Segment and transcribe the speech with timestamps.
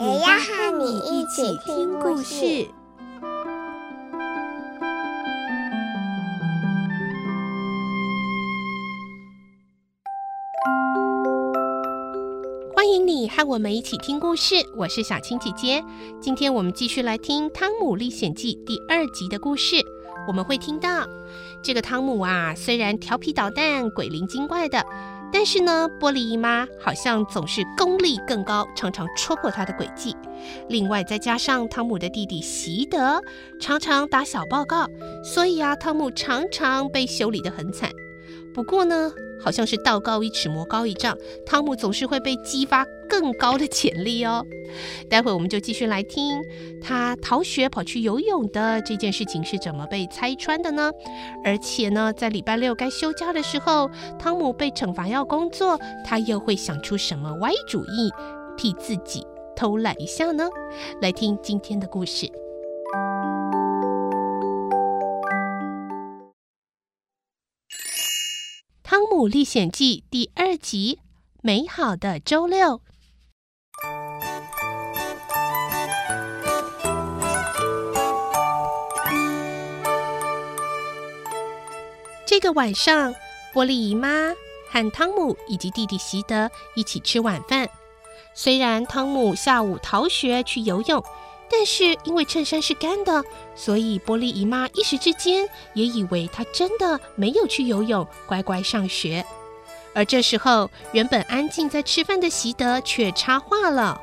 [0.00, 2.66] 也要和你一起听故事。
[12.74, 15.84] 欢迎你和我们一起听故事，我是小青姐姐。
[16.18, 19.84] 今天我们继续来听《汤姆历险记》第二集的故事。
[20.26, 21.06] 我们会听到，
[21.62, 24.82] 这个汤姆啊，虽然调皮捣蛋、鬼灵精怪的。
[25.32, 30.16] 但是呢，玻璃姨妈好像总是功力更高，常常戳破他的诡计。
[30.68, 33.22] 另外，再加上汤姆的弟弟席德
[33.60, 34.86] 常常打小报告，
[35.22, 37.90] 所以啊，汤姆常常被修理得很惨。
[38.52, 44.44] 不过呢，好像是道高一尺，魔高一丈，汤姆总是会被激发更高的潜力哦。
[45.08, 46.40] 待会我们就继续来听
[46.80, 50.90] 他逃学跑去游泳的这件事情是怎么被拆穿的呢？
[51.44, 58.10] 而且呢，在礼拜六该休假的时候，汤姆被惩罚要工作，他又会想出什么歪主意，
[58.56, 59.24] 替自己
[59.56, 60.48] 偷懒一下呢？
[61.00, 62.26] 来听今天的故事，
[69.28, 71.00] 《历险记》第二集：
[71.42, 72.80] 美好的周六。
[82.26, 83.14] 这个晚上，
[83.52, 84.08] 波利姨妈
[84.70, 87.68] 和汤姆以及弟弟席德一起吃晚饭。
[88.34, 91.04] 虽然汤姆下午逃学去游泳，
[91.50, 93.24] 但是因为衬衫是干的，
[93.56, 99.24] 所以波莉姨妈一时之间也以为他真的没有去游泳，乖乖上学。
[99.92, 104.00] 而这时候，原本安静在吃饭的席德却插话了：“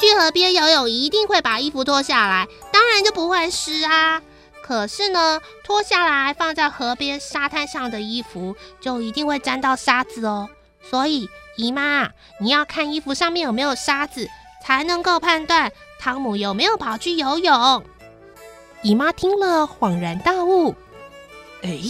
[0.00, 4.22] 去河边游泳一定会把衣服脱下来，当然就不会湿啊。”
[4.64, 10.48] 可是呢，脱下来放在河边沙滩上的衣服就一定会沾到沙子哦。
[10.90, 14.28] 所以姨妈，你要看衣服上面有没有沙子，
[14.64, 17.84] 才能够判断汤姆有没有跑去游泳。
[18.82, 20.74] 姨妈听了恍然大悟，
[21.62, 21.80] 哎，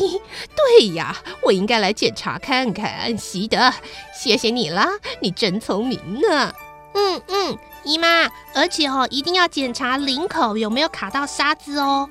[0.54, 3.16] 对呀，我应该来检查看看。
[3.18, 3.72] 习德，
[4.14, 4.88] 谢谢你啦，
[5.20, 6.54] 你真聪明呢。
[6.94, 12.08] 嗯嗯，姨妈，而且哦，一定要检查领口有没有卡到沙子哦。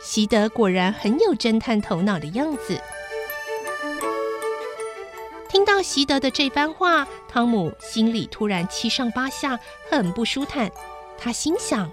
[0.00, 2.80] 习德果然很有侦探头脑的样子。
[5.50, 10.70] 听到习德的这番话，汤姆心里突然七上八下，很不舒坦。
[11.18, 11.90] 他心想：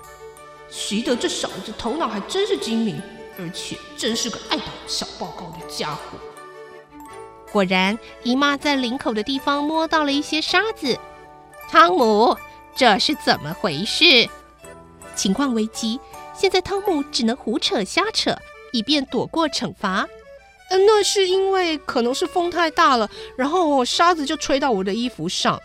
[0.70, 3.02] 徐德这小子头脑还真是精明，
[3.38, 6.18] 而且真是个爱打小报告的家伙。
[7.52, 10.98] 果然，姨妈在领口的地方摸到了一些沙子。
[11.68, 12.38] 汤姆，
[12.76, 14.30] 这是怎么回事？
[15.16, 16.00] 情况危急。
[16.34, 18.38] 现在汤姆只能胡扯瞎扯，
[18.72, 20.08] 以便躲过惩罚。
[20.70, 25.60] 嗯，那是因为可能是风太大了，然后沙子就吹到我的衣服上。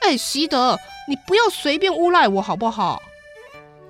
[0.00, 0.78] 哎，席德，
[1.08, 3.02] 你不要随便诬赖我好不好？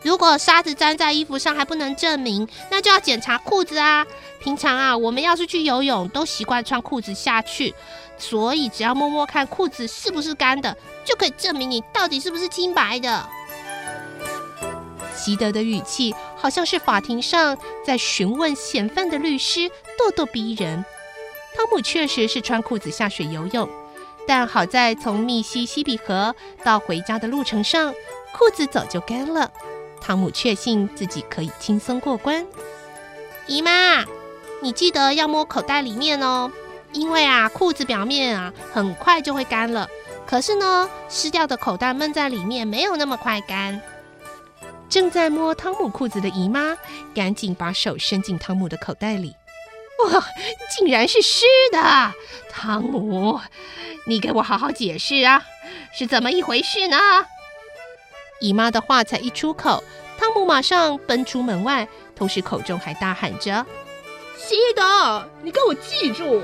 [0.02, 4.06] 如果沙子粘在衣服上还不能证明，那就要检查裤子啊。
[4.40, 7.74] 平常啊，我们要是去游泳，都习惯穿裤子下去，
[8.16, 13.28] 所以只要摸摸看裤子是不是干的，就可以证明你到底是不是清白的。
[15.14, 17.54] 席德的语气好像是法庭上
[17.84, 20.82] 在询问嫌犯的律师，咄咄逼人。
[21.54, 23.68] 汤姆确实是穿裤子下水游泳，
[24.30, 26.32] 但好在从密西西比河
[26.62, 27.92] 到回家的路程上，
[28.32, 29.50] 裤子早就干了。
[30.00, 32.46] 汤姆确信自己可以轻松过关。
[33.48, 34.04] 姨妈，
[34.62, 36.48] 你记得要摸口袋里面哦，
[36.92, 39.88] 因为啊，裤子表面啊很快就会干了，
[40.24, 43.82] 可是呢，湿掉的口袋闷在里面没有那么快干。
[44.88, 46.76] 正在摸汤姆裤子的姨妈，
[47.12, 49.34] 赶紧把手伸进汤姆的口袋里。
[50.06, 50.26] 哇，
[50.76, 52.12] 竟然是湿的！
[52.50, 53.40] 汤姆，
[54.06, 55.42] 你给我好好解释啊，
[55.92, 56.98] 是怎么一回事呢？
[58.40, 59.84] 姨妈的话才一出口，
[60.18, 61.86] 汤姆马上奔出门外，
[62.16, 63.66] 同时口中还大喊着
[64.36, 66.42] ：“西德，你给我记住！”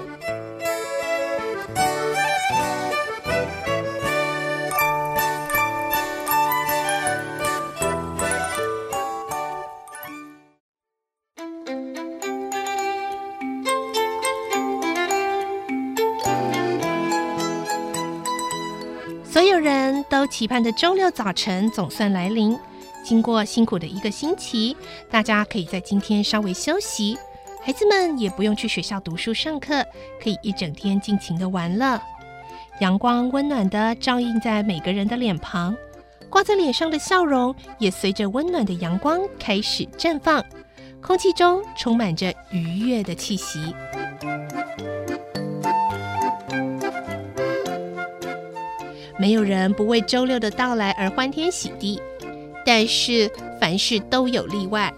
[19.36, 22.58] 所有人都期盼的周六早晨总算来临。
[23.04, 24.74] 经过辛苦的一个星期
[25.10, 27.18] 大家可以在今天稍微休息。
[27.62, 29.84] 孩子们也不用去学校读书上课
[30.22, 32.00] 可以一整天尽情的玩乐
[32.80, 35.76] 阳光温暖的照映在每个人的脸庞。
[36.30, 40.42] 挂在脸上的笑容也随着温暖的阳光开始绽放。
[41.02, 43.74] 空气中充满着愉悦的气息。
[49.18, 52.00] 没有人不为周六的到来而欢天喜地，
[52.64, 53.30] 但是
[53.60, 54.92] 凡事都有例外，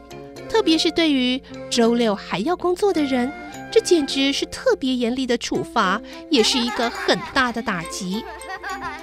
[0.48, 3.30] 特别是对于周六还要工作的人，
[3.70, 6.00] 这简直是特别严厉的处罚，
[6.30, 8.24] 也是一个很大的打击。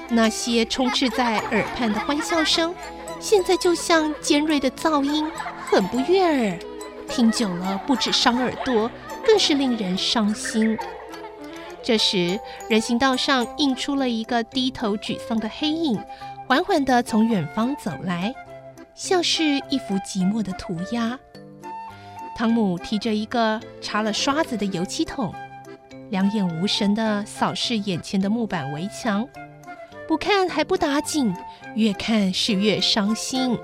[0.09, 2.75] 那些充斥在耳畔的欢笑声，
[3.19, 5.25] 现在就像尖锐的噪音，
[5.65, 6.59] 很不悦耳，
[7.07, 8.91] 听久了不止伤耳朵，
[9.25, 10.77] 更是令人伤心。
[11.85, 16.01] 这时，人行道上映出了一个低头沮丧的黑影，
[16.47, 18.33] 缓缓地从远方走来，
[18.95, 21.19] 像是一幅寂寞的涂鸦。
[22.35, 25.31] 汤姆提着一个插了刷子的油漆桶，
[26.09, 29.29] 两眼无神地扫视眼前的木板围墙，
[30.07, 31.31] 不看还不打紧，
[31.75, 33.55] 越看是越伤心。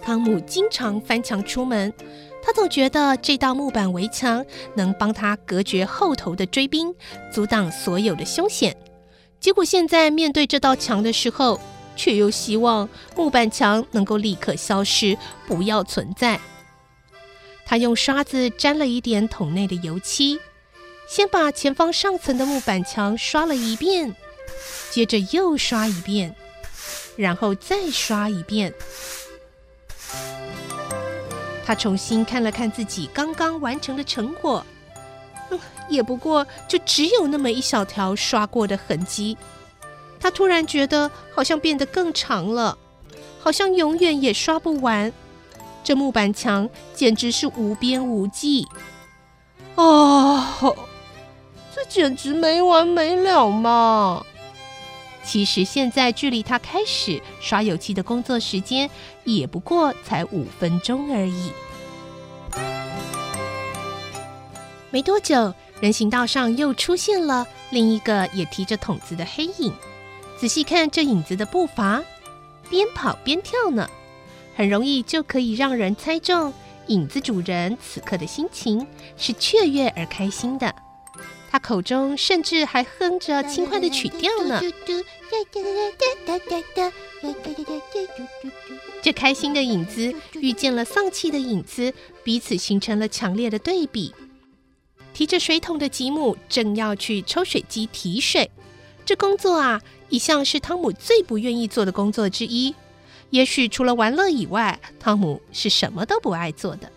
[0.00, 1.92] 汤姆经常翻墙出门。
[2.42, 4.44] 他总觉得这道木板围墙
[4.74, 6.94] 能帮他隔绝后头的追兵，
[7.32, 8.76] 阻挡所有的凶险。
[9.38, 11.60] 结果现在面对这道墙的时候，
[11.96, 15.16] 却又希望木板墙能够立刻消失，
[15.46, 16.40] 不要存在。
[17.66, 20.40] 他用刷子沾了一点桶内的油漆，
[21.08, 24.16] 先把前方上层的木板墙刷了一遍，
[24.90, 26.34] 接着又刷一遍，
[27.16, 28.74] 然后再刷一遍。
[31.70, 34.66] 他重新看了看自己刚刚完成的成果，
[35.50, 39.38] 嗯，也不过就只有那么一小条刷过的痕迹。
[40.18, 42.76] 他突然觉得好像变得更长了，
[43.38, 45.12] 好像永远也刷不完。
[45.84, 48.66] 这木板墙简直是无边无际。
[49.76, 50.76] 哦，
[51.72, 54.26] 这简直没完没了嘛！
[55.22, 58.90] 其实现在距离他开始刷油漆的工作时间，
[59.24, 61.52] 也不过才五分钟而已。
[64.90, 69.72] 没多久，人行道上又出现了另一个也提着桶子的黑影。
[70.36, 72.02] 仔细看这影子的步伐，
[72.68, 73.88] 边跑边跳呢，
[74.56, 76.52] 很容易就可以让人猜中
[76.86, 78.84] 影子主人此刻的心情
[79.16, 80.74] 是雀跃而开心的。
[81.50, 84.60] 他口中甚至还哼着 轻快的曲调呢。
[89.02, 91.92] 这开心的影子遇见了丧气的影子，
[92.22, 94.14] 彼此形成了强烈的对比。
[95.12, 98.50] 提着水桶的吉姆正要去抽水机提水，
[99.04, 102.74] 这工作啊，一向是汤姆最不愿意做的工作之一。
[103.30, 106.90] 也许除了玩乐以外，汤姆是什么都不爱做的。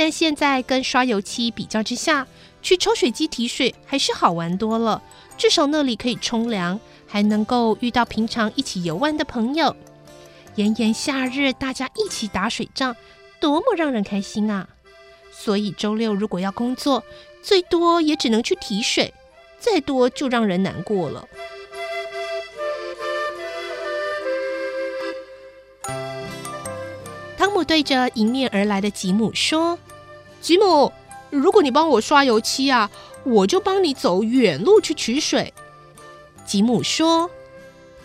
[0.00, 2.26] 但现在跟刷油漆比较之下，
[2.62, 5.02] 去抽水机提水还是好玩多了。
[5.36, 9.76] 至少那里可以冲凉，还能够遇到平常一起游玩的朋友。
[10.54, 12.96] 炎炎夏日，大家一起打水仗，
[13.40, 14.66] 多么让人开心啊！
[15.30, 17.04] 所以周六如果要工作，
[17.42, 19.12] 最多也只能去提水，
[19.58, 21.28] 再多就让人难过了。
[27.36, 29.78] 汤姆对着迎面而来的吉姆说
[30.40, 30.92] ：“吉姆，
[31.30, 32.90] 如果你帮我刷油漆啊，
[33.24, 35.52] 我就帮你走远路去取水。”
[36.46, 37.30] 吉姆说：“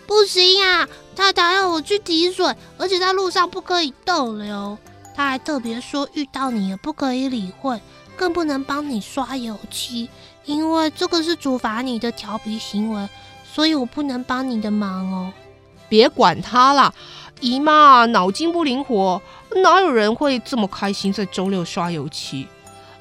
[0.06, 4.78] 不行呀，太太要我去提水，而且在路上不可以逗留。
[5.14, 7.80] 他还特别说，遇到你也不可以理会。”
[8.18, 10.08] 更不能帮你刷油漆，
[10.46, 13.06] 因为这个是处罚你的调皮行为，
[13.44, 15.30] 所以我不能帮你的忙哦。
[15.86, 16.94] 别管他啦，
[17.40, 19.20] 姨妈脑筋不灵活，
[19.62, 22.46] 哪有人会这么开心在周六刷油漆？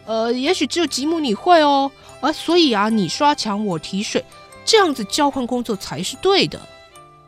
[0.06, 1.92] 呃，也许只有吉姆你会哦。
[2.22, 4.24] 啊，所以啊，你刷墙，我提水，
[4.66, 6.60] 这样子交换工作才是对的。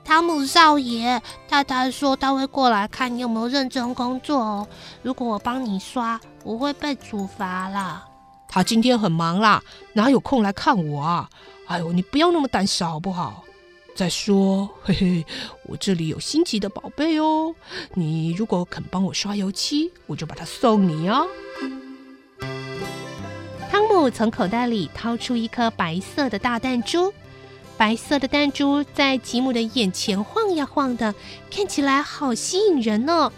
[0.04, 4.68] 汤姆少爷，太太说他会过来看你有没有认真工作哦。
[5.02, 8.06] 如果我帮你刷，我会被处罚啦。
[8.48, 9.62] 他今天很忙啦，
[9.94, 11.30] 哪有空来看我啊？
[11.68, 13.44] 哎呦，你不要那么胆小好不好？
[13.98, 15.25] 再说，嘿嘿，
[15.63, 17.56] 我这里有新奇的宝贝哦。
[17.96, 21.25] 你如果肯帮我刷油漆，我就把它送你啊。
[23.72, 27.12] 汤姆从口袋里掏出一颗白色的大弹珠。
[27.75, 31.16] 白色的弹珠在吉姆的眼前晃呀晃的，
[31.50, 33.32] 看起来好吸引人哦。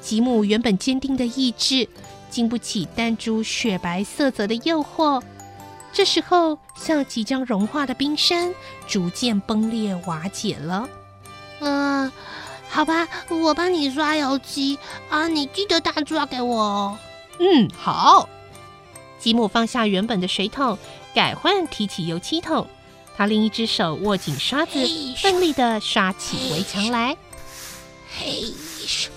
[0.00, 1.88] 吉姆原本坚定的意志
[2.30, 5.20] 经不起弹珠雪白色泽的诱惑，
[5.94, 8.52] 这时候，像即将融化的冰山，
[8.88, 10.88] 逐渐崩裂瓦解了。
[11.60, 12.12] 嗯、呃，
[12.68, 14.76] 好吧，我帮你刷油漆
[15.08, 16.98] 啊，你记得打刷给我哦。
[17.38, 18.28] 嗯，好。
[19.20, 20.76] 吉姆放下原本的水桶，
[21.14, 22.66] 改换提起油漆桶。
[23.16, 24.84] 他另一只手握紧刷子，
[25.22, 27.16] 奋力的刷起围墙来。
[28.18, 28.52] 嘿
[28.84, 29.08] 咻！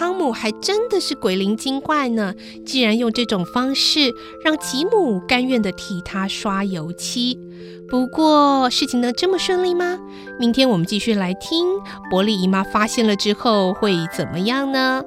[0.00, 4.10] 汤姆还真的是鬼灵精怪呢，竟然用这种方式
[4.42, 7.38] 让吉姆甘愿的替他刷油漆。
[7.86, 9.98] 不过，事情能这么顺利吗？
[10.38, 11.66] 明天我们继续来听
[12.10, 15.04] 伯利姨妈发现了之后会怎么样呢？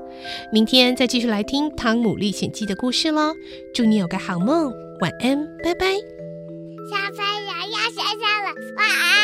[0.52, 3.34] 明天再继续来听《汤姆历险记》的故事喽！
[3.74, 4.72] 祝你有个好梦，
[5.02, 5.88] 晚安，拜拜。
[5.88, 9.23] 小朋友要睡觉了，晚安。